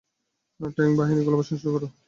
Tank 0.69 0.93
বাহিনী, 0.99 1.21
গোলাবর্ষণ 1.23 1.55
শুরু 1.59 1.71
কর! 1.73 1.83